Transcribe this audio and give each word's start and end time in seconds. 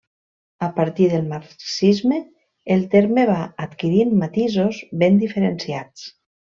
A 0.67 0.69
partir 0.77 1.09
del 1.11 1.27
marxisme 1.33 2.19
el 2.77 2.83
terme 2.97 3.29
va 3.33 3.39
adquirint 3.69 4.19
matisos 4.27 4.85
ben 5.05 5.25
diferenciats. 5.27 6.13